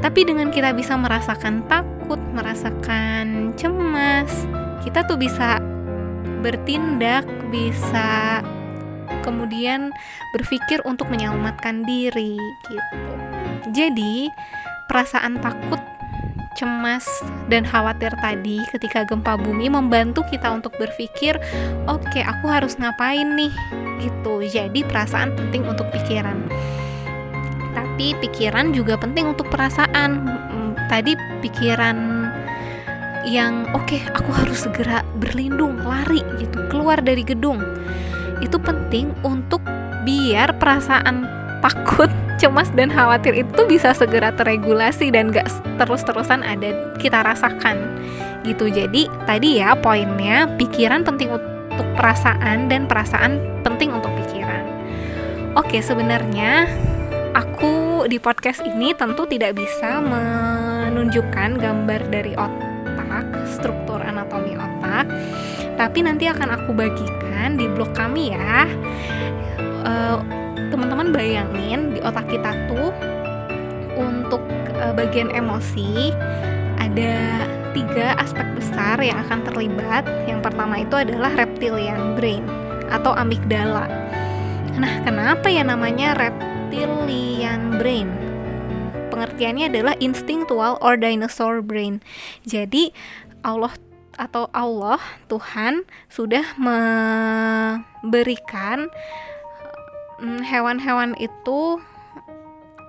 Tapi 0.00 0.24
dengan 0.24 0.48
kita 0.48 0.72
bisa 0.72 0.96
merasakan 0.96 1.66
takut, 1.68 2.16
merasakan 2.32 3.52
cemas, 3.58 4.48
kita 4.80 5.04
tuh 5.04 5.20
bisa 5.20 5.60
bertindak, 6.40 7.28
bisa 7.52 8.40
kemudian 9.20 9.92
berpikir 10.32 10.80
untuk 10.88 11.12
menyelamatkan 11.12 11.84
diri 11.84 12.40
gitu. 12.64 13.12
Jadi, 13.76 14.32
perasaan 14.88 15.36
takut, 15.44 15.78
cemas, 16.56 17.04
dan 17.52 17.68
khawatir 17.68 18.10
tadi 18.24 18.64
ketika 18.72 19.04
gempa 19.04 19.36
bumi 19.36 19.68
membantu 19.68 20.24
kita 20.32 20.48
untuk 20.50 20.72
berpikir, 20.80 21.36
"Oke, 21.86 22.08
okay, 22.08 22.22
aku 22.24 22.48
harus 22.48 22.80
ngapain 22.80 23.36
nih?" 23.36 23.52
gitu. 24.00 24.40
Jadi, 24.48 24.80
perasaan 24.82 25.36
penting 25.36 25.68
untuk 25.68 25.92
pikiran. 25.92 26.40
Tapi 27.80 28.12
pikiran 28.20 28.76
juga 28.76 29.00
penting 29.00 29.32
untuk 29.32 29.48
perasaan. 29.48 30.28
Mm, 30.52 30.72
tadi 30.92 31.16
pikiran 31.40 31.96
yang 33.24 33.64
oke, 33.72 33.88
okay, 33.88 34.04
aku 34.12 34.28
harus 34.36 34.68
segera 34.68 35.00
berlindung, 35.16 35.80
lari 35.80 36.20
gitu, 36.36 36.60
keluar 36.68 37.00
dari 37.00 37.24
gedung. 37.24 37.56
Itu 38.44 38.60
penting 38.60 39.16
untuk 39.24 39.64
biar 40.04 40.60
perasaan 40.60 41.24
takut 41.64 42.12
cemas 42.40 42.68
dan 42.76 42.92
khawatir 42.92 43.32
itu 43.48 43.60
bisa 43.64 43.96
segera 43.96 44.32
terregulasi 44.32 45.08
dan 45.08 45.32
gak 45.32 45.48
terus-terusan 45.76 46.40
ada 46.44 46.96
kita 46.96 47.20
rasakan 47.20 48.00
gitu 48.48 48.72
jadi 48.72 49.12
tadi 49.28 49.60
ya 49.60 49.76
poinnya 49.76 50.48
pikiran 50.56 51.04
penting 51.04 51.28
untuk 51.28 51.84
perasaan 52.00 52.72
dan 52.72 52.88
perasaan 52.88 53.36
penting 53.60 53.92
untuk 53.92 54.08
pikiran 54.24 54.64
oke 55.52 55.76
sebenarnya 55.84 56.64
di 58.10 58.18
podcast 58.18 58.66
ini 58.66 58.90
tentu 58.90 59.22
tidak 59.30 59.54
bisa 59.54 60.02
menunjukkan 60.02 61.62
gambar 61.62 62.10
dari 62.10 62.34
otak 62.34 63.22
struktur 63.46 64.02
anatomi 64.02 64.58
otak 64.58 65.06
tapi 65.78 66.02
nanti 66.02 66.26
akan 66.26 66.58
aku 66.58 66.74
bagikan 66.74 67.54
di 67.54 67.70
blog 67.70 67.94
kami 67.94 68.34
ya 68.34 68.66
uh, 69.86 70.18
teman-teman 70.74 71.14
bayangin 71.14 71.94
di 71.94 72.02
otak 72.02 72.26
kita 72.26 72.50
tuh 72.66 72.90
untuk 73.94 74.42
uh, 74.82 74.90
bagian 74.90 75.30
emosi 75.30 76.10
ada 76.82 77.46
tiga 77.70 78.18
aspek 78.18 78.42
besar 78.58 78.98
yang 78.98 79.22
akan 79.28 79.46
terlibat. 79.46 80.02
Yang 80.26 80.50
pertama 80.50 80.82
itu 80.82 80.96
adalah 80.96 81.30
reptilian 81.38 82.18
brain 82.18 82.42
atau 82.90 83.14
amigdala. 83.14 83.86
Nah, 84.74 85.04
kenapa 85.04 85.52
ya 85.52 85.62
namanya 85.62 86.16
reptilian 86.18 86.49
brain? 87.80 88.08
Pengertiannya 89.10 89.66
adalah 89.74 89.98
instinctual 89.98 90.78
or 90.78 90.96
dinosaur 90.96 91.60
brain. 91.60 91.98
Jadi 92.46 92.94
Allah 93.42 93.74
atau 94.20 94.46
Allah 94.52 95.00
Tuhan 95.26 95.82
sudah 96.12 96.44
memberikan 96.60 98.12
Mm, 100.20 100.44
hewan-hewan 100.44 101.16
itu 101.16 101.80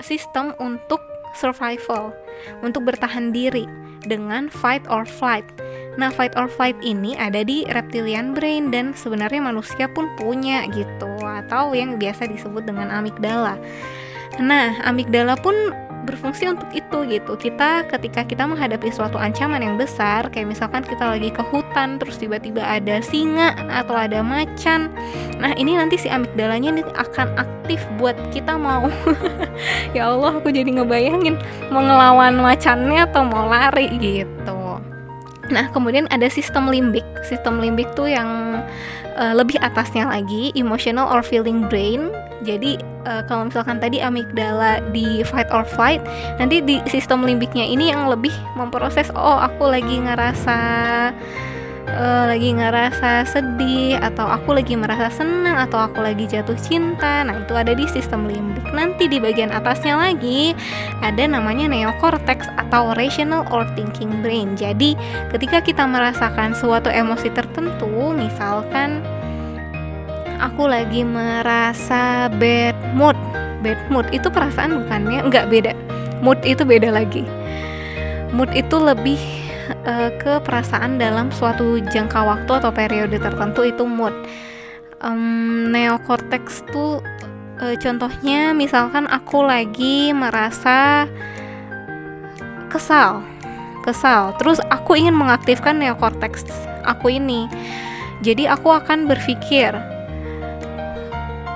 sistem 0.04 0.52
untuk 0.60 1.00
survival, 1.32 2.12
untuk 2.60 2.84
bertahan 2.84 3.32
diri 3.32 3.64
dengan 4.04 4.52
fight 4.52 4.84
or 4.92 5.08
flight. 5.08 5.48
Nah, 6.00 6.08
fight 6.08 6.36
or 6.40 6.48
flight 6.48 6.80
ini 6.80 7.20
ada 7.20 7.44
di 7.44 7.68
reptilian 7.68 8.32
brain 8.32 8.72
dan 8.72 8.96
sebenarnya 8.96 9.44
manusia 9.44 9.92
pun 9.92 10.08
punya 10.16 10.64
gitu 10.72 11.12
atau 11.20 11.76
yang 11.76 12.00
biasa 12.00 12.32
disebut 12.32 12.64
dengan 12.64 12.88
amigdala. 12.88 13.60
Nah, 14.40 14.80
amigdala 14.88 15.36
pun 15.36 15.76
berfungsi 16.02 16.50
untuk 16.50 16.70
itu 16.74 16.98
gitu. 17.08 17.34
Kita 17.38 17.86
ketika 17.92 18.26
kita 18.26 18.50
menghadapi 18.50 18.90
suatu 18.90 19.22
ancaman 19.22 19.62
yang 19.62 19.76
besar 19.78 20.28
kayak 20.34 20.50
misalkan 20.50 20.82
kita 20.82 21.06
lagi 21.06 21.30
ke 21.30 21.44
hutan 21.46 22.02
terus 22.02 22.18
tiba-tiba 22.18 22.64
ada 22.66 23.00
singa 23.06 23.54
atau 23.70 23.94
ada 23.94 24.26
macan 24.26 24.90
nah 25.42 25.54
ini 25.58 25.78
nanti 25.78 25.98
si 25.98 26.06
amigdalanya 26.10 26.70
ini 26.78 26.84
akan 26.98 27.38
aktif 27.38 27.82
buat 27.98 28.18
kita 28.34 28.58
mau. 28.58 28.90
Ya 29.92 30.08
Allah 30.08 30.40
aku 30.40 30.50
jadi 30.50 30.72
ngebayangin 30.72 31.36
mau 31.70 31.84
ngelawan 31.84 32.40
macannya 32.40 33.06
atau 33.06 33.28
mau 33.28 33.46
lari 33.46 33.92
gitu 34.00 34.61
nah 35.52 35.68
kemudian 35.70 36.08
ada 36.10 36.32
sistem 36.32 36.72
limbik 36.72 37.06
sistem 37.28 37.60
limbik 37.60 37.92
tuh 37.94 38.08
yang 38.08 38.64
uh, 39.18 39.34
lebih 39.36 39.60
atasnya 39.60 40.08
lagi 40.08 40.50
emotional 40.56 41.10
or 41.12 41.22
feeling 41.22 41.68
brain. 41.68 42.12
Jadi 42.42 42.82
uh, 43.06 43.22
kalau 43.30 43.46
misalkan 43.46 43.78
tadi 43.78 44.02
amigdala 44.02 44.82
di 44.90 45.22
fight 45.22 45.50
or 45.54 45.62
flight, 45.62 46.02
nanti 46.42 46.58
di 46.64 46.82
sistem 46.90 47.22
limbiknya 47.22 47.66
ini 47.68 47.94
yang 47.94 48.10
lebih 48.10 48.34
memproses 48.58 49.14
oh 49.14 49.38
aku 49.38 49.70
lagi 49.70 50.02
ngerasa 50.02 50.58
uh, 51.96 52.26
lagi 52.28 52.56
ngerasa 52.56 53.28
sedih 53.28 54.00
atau 54.00 54.28
aku 54.28 54.56
lagi 54.56 54.80
merasa 54.80 55.12
senang 55.12 55.60
atau 55.60 55.80
aku 55.84 56.00
lagi 56.00 56.28
jatuh 56.28 56.56
cinta. 56.60 57.24
Nah, 57.28 57.44
itu 57.44 57.54
ada 57.56 57.76
di 57.76 57.86
sistem 57.88 58.28
limbik. 58.28 58.64
Nanti 58.72 59.12
di 59.12 59.20
bagian 59.20 59.52
atasnya 59.52 60.00
lagi 60.00 60.56
ada 61.04 61.24
namanya 61.28 61.68
neocortex 61.68 62.48
atau 62.56 62.96
rational 62.96 63.44
or 63.52 63.68
thinking 63.76 64.24
brain. 64.24 64.56
Jadi, 64.56 64.96
ketika 65.32 65.60
kita 65.60 65.84
merasakan 65.84 66.56
suatu 66.56 66.88
emosi 66.88 67.30
tertentu, 67.36 68.16
misalkan 68.16 69.04
aku 70.42 70.66
lagi 70.66 71.06
merasa 71.06 72.28
bad 72.42 72.74
mood 72.98 73.16
bad 73.62 73.78
mood 73.94 74.10
itu 74.10 74.28
perasaan 74.28 74.84
bukannya 74.84 75.22
nggak 75.30 75.48
beda 75.54 75.72
mood 76.26 76.42
itu 76.42 76.66
beda 76.66 76.90
lagi 76.90 77.24
mood 78.34 78.50
itu 78.58 78.74
lebih 78.82 79.22
uh, 79.86 80.10
ke 80.18 80.42
perasaan 80.44 80.98
dalam 81.02 81.30
suatu 81.34 81.80
jangka 81.92 82.22
waktu 82.22 82.52
atau 82.62 82.72
periode 82.74 83.18
tertentu 83.18 83.66
itu 83.66 83.84
mood. 83.86 84.14
Um, 85.02 85.74
neokortex 85.74 86.62
tuh 86.70 87.02
uh, 87.58 87.76
contohnya 87.82 88.54
misalkan 88.54 89.10
aku 89.10 89.42
lagi 89.42 90.14
merasa 90.14 91.10
kesal 92.70 93.26
kesal. 93.82 94.38
Terus 94.38 94.62
aku 94.70 94.96
ingin 94.96 95.18
mengaktifkan 95.18 95.82
neokortex 95.82 96.46
aku 96.86 97.18
ini. 97.18 97.50
Jadi 98.22 98.46
aku 98.46 98.70
akan 98.70 99.10
berpikir 99.10 99.74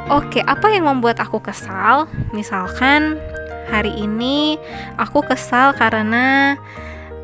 Oke, 0.05 0.37
apa 0.45 0.69
yang 0.69 0.85
membuat 0.85 1.17
aku 1.17 1.41
kesal? 1.41 2.05
Misalkan 2.29 3.17
hari 3.73 3.89
ini 3.97 4.53
aku 5.01 5.25
kesal 5.25 5.73
karena 5.73 6.53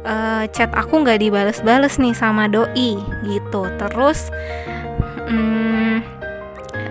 uh, 0.05 0.43
chat 0.51 0.71
aku 0.73 1.01
nggak 1.01 1.21
dibales-bales 1.21 1.97
nih 1.97 2.15
sama 2.15 2.47
doi 2.49 2.97
gitu. 3.25 3.67
Terus 3.77 4.29
um, 5.29 6.01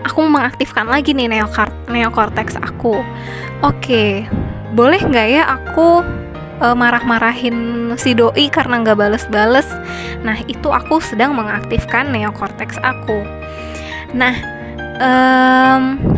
aku 0.07 0.27
mengaktifkan 0.27 0.87
lagi 0.91 1.15
nih 1.15 1.31
neokortex 1.91 2.59
aku. 2.59 3.03
Oke, 3.61 4.25
boleh 4.73 5.01
nggak 5.03 5.29
ya 5.29 5.45
aku 5.47 6.03
uh, 6.61 6.77
marah-marahin 6.77 7.91
si 7.99 8.15
doi 8.17 8.49
karena 8.49 8.81
nggak 8.83 8.99
bales-bales? 8.99 9.69
Nah 10.23 10.39
itu 10.47 10.69
aku 10.71 11.03
sedang 11.03 11.35
mengaktifkan 11.37 12.11
neokortex 12.11 12.79
aku. 12.81 13.23
Nah 14.17 14.35
um, 14.99 16.10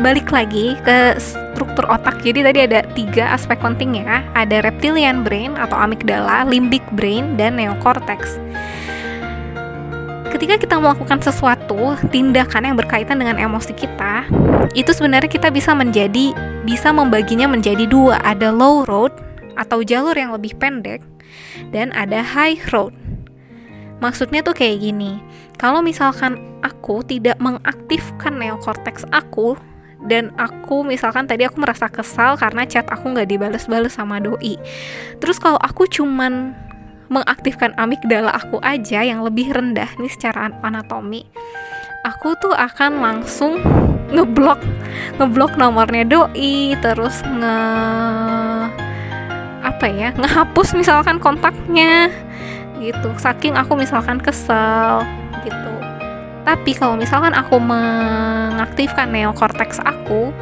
balik 0.00 0.32
lagi 0.32 0.78
ke 0.80 1.20
struktur 1.20 1.84
otak. 1.90 2.24
Jadi 2.24 2.40
tadi 2.40 2.58
ada 2.64 2.80
tiga 2.96 3.36
aspek 3.36 3.60
penting 3.60 4.00
ya. 4.00 4.24
Ada 4.32 4.64
reptilian 4.64 5.20
brain 5.20 5.58
atau 5.58 5.76
amigdala, 5.76 6.48
limbic 6.48 6.84
brain, 6.96 7.36
dan 7.36 7.60
neocortex. 7.60 8.40
Ketika 10.32 10.56
kita 10.56 10.80
melakukan 10.80 11.20
sesuatu 11.20 11.92
tindakan 12.08 12.72
yang 12.72 12.76
berkaitan 12.80 13.20
dengan 13.20 13.36
emosi 13.36 13.76
kita, 13.76 14.24
itu 14.72 14.90
sebenarnya 14.96 15.28
kita 15.28 15.52
bisa 15.52 15.76
menjadi 15.76 16.32
bisa 16.64 16.88
membaginya 16.88 17.44
menjadi 17.44 17.84
dua. 17.84 18.16
Ada 18.24 18.48
low 18.48 18.88
road 18.88 19.12
atau 19.60 19.84
jalur 19.84 20.16
yang 20.16 20.32
lebih 20.32 20.56
pendek 20.56 21.04
dan 21.70 21.92
ada 21.92 22.24
high 22.24 22.56
road. 22.72 22.96
Maksudnya 24.00 24.42
tuh 24.42 24.56
kayak 24.56 24.82
gini. 24.82 25.20
Kalau 25.60 25.78
misalkan 25.84 26.40
aku 26.64 27.06
tidak 27.06 27.38
mengaktifkan 27.38 28.34
neokortex 28.34 29.06
aku 29.14 29.54
dan 30.08 30.34
aku 30.40 30.82
misalkan 30.82 31.30
tadi 31.30 31.46
aku 31.46 31.62
merasa 31.62 31.86
kesal 31.86 32.34
karena 32.38 32.66
chat 32.66 32.86
aku 32.90 33.12
nggak 33.14 33.28
dibales-bales 33.30 33.94
sama 33.94 34.18
doi. 34.18 34.58
Terus 35.22 35.38
kalau 35.38 35.58
aku 35.58 35.86
cuman 35.86 36.54
mengaktifkan 37.12 37.76
amigdala 37.76 38.32
aku 38.32 38.56
aja 38.64 39.04
yang 39.04 39.20
lebih 39.20 39.52
rendah 39.52 39.88
nih 40.00 40.08
secara 40.08 40.48
anatomi 40.64 41.28
aku 42.02 42.34
tuh 42.38 42.54
akan 42.54 42.98
langsung 42.98 43.62
ngeblok 44.14 44.60
ngeblok 45.16 45.56
nomornya 45.56 46.04
doi 46.04 46.76
terus 46.82 47.22
nge 47.24 47.58
apa 49.62 49.86
ya 49.88 50.10
ngehapus 50.18 50.74
misalkan 50.74 51.22
kontaknya 51.22 52.10
gitu. 52.82 53.14
Saking 53.14 53.54
aku 53.54 53.78
misalkan 53.78 54.18
kesel 54.18 55.06
tapi 56.42 56.74
kalau 56.74 56.98
misalkan 56.98 57.34
aku 57.34 57.58
mengaktifkan 57.62 59.14
neokortex 59.14 59.78
aku 59.82 60.34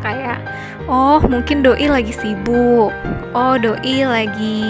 kayak 0.00 0.40
oh 0.88 1.20
mungkin 1.28 1.62
doi 1.62 1.86
lagi 1.86 2.10
sibuk. 2.10 2.90
Oh 3.30 3.54
doi 3.60 4.02
lagi 4.02 4.62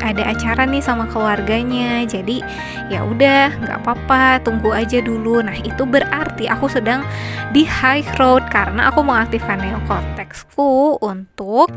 ada 0.00 0.32
acara 0.32 0.64
nih 0.64 0.80
sama 0.80 1.04
keluarganya. 1.10 2.06
Jadi 2.06 2.40
ya 2.88 3.02
udah 3.02 3.52
nggak 3.60 3.78
apa-apa 3.82 4.40
tunggu 4.40 4.72
aja 4.72 5.02
dulu. 5.02 5.42
Nah 5.44 5.56
itu 5.60 5.82
berarti 5.84 6.48
aku 6.48 6.70
sedang 6.70 7.04
di 7.50 7.66
high 7.66 8.06
road 8.16 8.46
karena 8.48 8.88
aku 8.88 9.04
mengaktifkan 9.04 9.60
neokortexku 9.60 11.02
untuk 11.02 11.68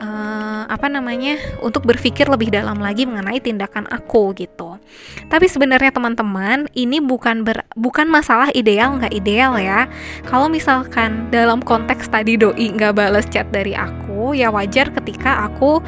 uh, 0.00 0.51
apa 0.68 0.86
namanya 0.90 1.38
untuk 1.62 1.86
berpikir 1.86 2.26
lebih 2.28 2.52
dalam 2.52 2.78
lagi 2.78 3.08
mengenai 3.08 3.38
tindakan 3.38 3.88
aku 3.90 4.34
gitu. 4.36 4.78
Tapi 5.26 5.46
sebenarnya 5.46 5.94
teman-teman 5.94 6.70
ini 6.76 6.98
bukan 6.98 7.46
ber, 7.46 7.64
bukan 7.74 8.06
masalah 8.10 8.50
ideal 8.52 8.98
nggak 8.98 9.14
ideal 9.14 9.56
ya. 9.58 9.90
Kalau 10.26 10.46
misalkan 10.46 11.32
dalam 11.32 11.62
konteks 11.62 12.10
tadi 12.10 12.36
doi 12.36 12.70
nggak 12.74 12.94
balas 12.94 13.26
chat 13.30 13.48
dari 13.50 13.74
aku, 13.74 14.36
ya 14.36 14.52
wajar 14.52 14.90
ketika 14.92 15.48
aku 15.48 15.80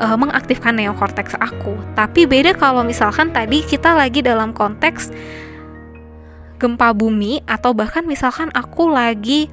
uh, 0.00 0.16
mengaktifkan 0.16 0.74
neokortex 0.76 1.36
aku. 1.38 1.76
Tapi 1.94 2.24
beda 2.24 2.56
kalau 2.56 2.82
misalkan 2.82 3.30
tadi 3.30 3.60
kita 3.62 3.92
lagi 3.92 4.24
dalam 4.24 4.56
konteks 4.56 5.12
gempa 6.60 6.92
bumi 6.92 7.40
atau 7.48 7.72
bahkan 7.72 8.04
misalkan 8.04 8.52
aku 8.52 8.92
lagi 8.92 9.48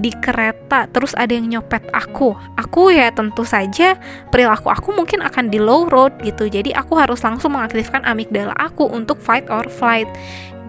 di 0.00 0.10
kereta 0.16 0.88
terus 0.88 1.12
ada 1.12 1.36
yang 1.36 1.46
nyopet 1.52 1.84
aku. 1.92 2.32
Aku 2.56 2.88
ya 2.88 3.12
tentu 3.12 3.44
saja 3.44 4.00
perilaku 4.32 4.72
aku 4.72 4.96
mungkin 4.96 5.20
akan 5.20 5.52
di 5.52 5.60
low 5.60 5.86
road 5.86 6.16
gitu. 6.24 6.48
Jadi 6.48 6.72
aku 6.72 6.96
harus 6.96 7.20
langsung 7.20 7.54
mengaktifkan 7.54 8.02
amigdala 8.08 8.56
aku 8.56 8.88
untuk 8.88 9.20
fight 9.20 9.46
or 9.52 9.68
flight 9.68 10.08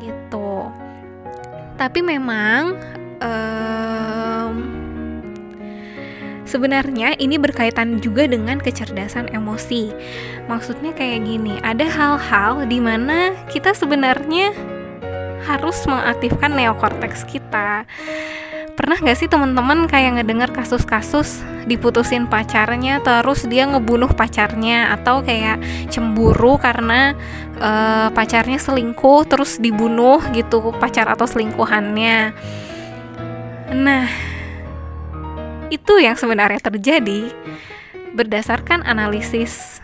gitu. 0.04 0.67
Tapi 1.80 2.00
memang 2.04 2.78
um, 3.24 4.54
sebenarnya 6.44 7.15
ini 7.15 7.39
berkaitan 7.39 8.04
juga 8.04 8.28
dengan 8.28 8.60
kecerdasan 8.60 9.32
emosi. 9.32 9.96
Maksudnya 10.52 10.91
kayak 10.91 11.24
gini 11.24 11.56
ada 11.63 11.88
hal-hal 11.88 12.67
di 12.67 12.84
mana 12.84 13.34
kita 13.48 13.72
sebenarnya 13.72 14.52
harus 15.41 15.82
mengaktifkan 15.89 16.54
neokortex 16.54 17.26
kita 17.26 17.89
pernah 18.82 18.98
gak 18.98 19.13
sih 19.13 19.30
teman-teman 19.30 19.86
kayak 19.86 20.17
ngedengar 20.17 20.50
kasus-kasus 20.50 21.46
diputusin 21.70 22.26
pacarnya 22.26 22.98
terus 23.06 23.46
dia 23.46 23.70
ngebunuh 23.70 24.10
pacarnya? 24.17 24.89
Atau 24.98 25.22
kayak 25.22 25.62
cemburu 25.94 26.58
karena 26.58 27.13
uh, 27.62 28.10
pacarnya 28.10 28.58
selingkuh 28.58 29.30
terus 29.30 29.62
dibunuh 29.62 30.17
gitu 30.34 30.74
pacar 30.82 31.06
atau 31.13 31.30
selingkuhannya? 31.30 32.34
Nah 33.78 34.10
itu 35.70 35.94
yang 36.02 36.17
sebenarnya 36.17 36.58
terjadi 36.58 37.30
berdasarkan 38.17 38.82
analisis 38.82 39.78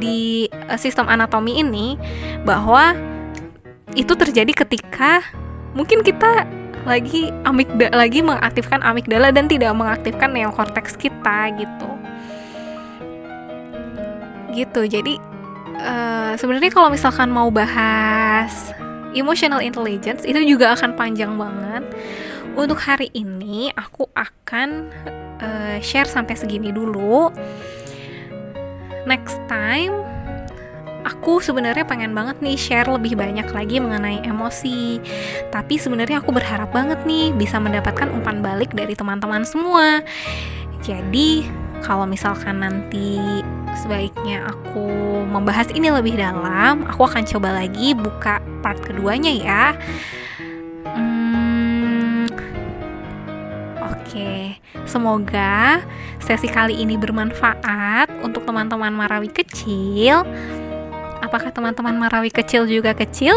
di 0.00 0.48
uh, 0.48 0.80
sistem 0.80 1.12
anatomi 1.12 1.60
ini 1.60 2.00
bahwa 2.48 2.96
itu 3.92 4.16
terjadi 4.16 4.64
ketika 4.64 5.20
mungkin 5.76 6.00
kita 6.00 6.48
lagi 6.88 7.28
amigdala 7.44 7.92
lagi 7.92 8.24
mengaktifkan 8.24 8.80
amigdala 8.80 9.28
dan 9.28 9.44
tidak 9.46 9.76
mengaktifkan 9.76 10.32
neokortex 10.32 10.96
kita 10.96 11.52
gitu. 11.60 11.90
Gitu 14.56 14.80
jadi 14.88 15.14
uh, 15.84 16.32
sebenarnya 16.40 16.72
kalau 16.72 16.88
misalkan 16.88 17.28
mau 17.28 17.52
bahas 17.52 18.72
emotional 19.12 19.60
intelligence 19.60 20.24
itu 20.24 20.40
juga 20.48 20.72
akan 20.72 20.96
panjang 20.96 21.36
banget. 21.36 21.84
Untuk 22.58 22.80
hari 22.82 23.12
ini 23.14 23.70
aku 23.76 24.10
akan 24.18 24.90
uh, 25.38 25.76
share 25.78 26.10
sampai 26.10 26.34
segini 26.34 26.74
dulu. 26.74 27.30
Next 29.06 29.38
time 29.46 30.17
aku 31.08 31.40
sebenarnya 31.40 31.88
pengen 31.88 32.12
banget 32.12 32.36
nih 32.44 32.60
share 32.60 32.88
lebih 32.92 33.16
banyak 33.16 33.48
lagi 33.48 33.80
mengenai 33.80 34.20
emosi. 34.28 35.00
Tapi 35.48 35.80
sebenarnya 35.80 36.20
aku 36.20 36.36
berharap 36.36 36.68
banget 36.70 37.00
nih 37.08 37.32
bisa 37.32 37.56
mendapatkan 37.56 38.12
umpan 38.12 38.44
balik 38.44 38.76
dari 38.76 38.92
teman-teman 38.92 39.48
semua. 39.48 40.04
Jadi, 40.84 41.48
kalau 41.80 42.04
misalkan 42.04 42.60
nanti 42.60 43.18
sebaiknya 43.80 44.52
aku 44.52 44.88
membahas 45.24 45.72
ini 45.72 45.88
lebih 45.88 46.20
dalam, 46.20 46.84
aku 46.84 47.08
akan 47.08 47.24
coba 47.24 47.64
lagi 47.64 47.96
buka 47.96 48.44
part 48.60 48.78
keduanya 48.84 49.32
ya. 49.32 49.64
Hmm, 50.92 52.28
Oke, 53.78 54.56
semoga 54.88 55.84
sesi 56.20 56.48
kali 56.48 56.80
ini 56.80 56.96
bermanfaat 56.96 58.08
untuk 58.24 58.44
teman-teman 58.48 58.92
Marawi 58.92 59.28
kecil 59.32 60.24
apakah 61.28 61.52
teman-teman 61.52 61.92
Marawi 61.92 62.32
kecil 62.32 62.64
juga 62.64 62.96
kecil? 62.96 63.36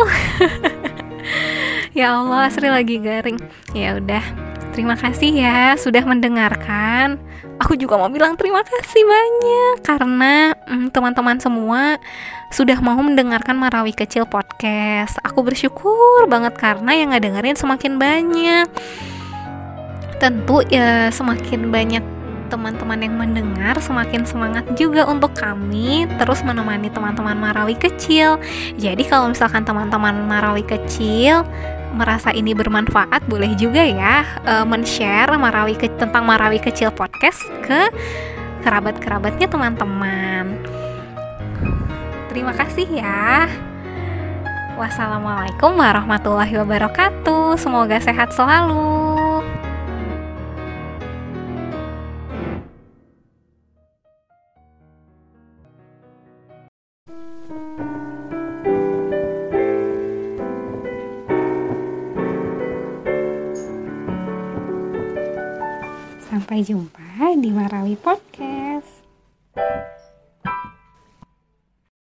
ya 2.00 2.16
Allah, 2.16 2.48
Sri 2.48 2.72
lagi 2.72 3.04
garing. 3.04 3.36
Ya 3.76 4.00
udah, 4.00 4.24
terima 4.72 4.96
kasih 4.96 5.36
ya 5.36 5.76
sudah 5.76 6.08
mendengarkan. 6.08 7.20
Aku 7.60 7.76
juga 7.78 8.00
mau 8.00 8.10
bilang 8.10 8.40
terima 8.40 8.64
kasih 8.66 9.04
banyak 9.06 9.86
karena 9.86 10.56
hmm, 10.66 10.90
teman-teman 10.90 11.38
semua 11.38 12.02
sudah 12.50 12.80
mau 12.82 12.98
mendengarkan 12.98 13.54
Marawi 13.54 13.94
Kecil 13.94 14.26
podcast. 14.26 15.22
Aku 15.22 15.46
bersyukur 15.46 16.26
banget 16.26 16.58
karena 16.58 16.96
yang 16.96 17.14
nggak 17.14 17.28
dengerin 17.28 17.60
semakin 17.60 18.02
banyak. 18.02 18.66
Tentu 20.18 20.66
ya 20.74 21.14
semakin 21.14 21.70
banyak 21.70 22.21
teman-teman 22.52 23.00
yang 23.00 23.16
mendengar 23.16 23.80
semakin 23.80 24.28
semangat 24.28 24.68
juga 24.76 25.08
untuk 25.08 25.32
kami 25.32 26.04
terus 26.20 26.44
menemani 26.44 26.92
teman-teman 26.92 27.40
Marawi 27.40 27.80
kecil. 27.80 28.36
Jadi 28.76 29.08
kalau 29.08 29.32
misalkan 29.32 29.64
teman-teman 29.64 30.28
Marawi 30.28 30.68
kecil 30.68 31.48
merasa 31.96 32.36
ini 32.36 32.52
bermanfaat, 32.52 33.24
boleh 33.32 33.56
juga 33.56 33.84
ya 33.84 34.28
uh, 34.44 34.68
men-share 34.68 35.32
Marawi 35.40 35.80
ke 35.80 35.88
tentang 35.96 36.28
Marawi 36.28 36.60
kecil 36.60 36.92
podcast 36.92 37.40
ke 37.64 37.88
kerabat-kerabatnya 38.68 39.48
teman-teman. 39.48 40.60
Terima 42.32 42.52
kasih 42.56 42.88
ya. 42.88 43.48
Wassalamualaikum 44.80 45.76
warahmatullahi 45.76 46.58
wabarakatuh. 46.64 47.60
Semoga 47.60 48.00
sehat 48.00 48.32
selalu. 48.34 49.11
Jumpa 66.62 67.34
di 67.42 67.50
Marawi 67.50 67.98
Podcast. 67.98 68.51